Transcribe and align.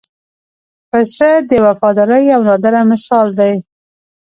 پسه 0.89 1.29
د 1.49 1.51
وفادارۍ 1.65 2.23
یو 2.33 2.41
نادره 2.49 2.81
مثال 2.91 3.27
دی. 3.39 3.53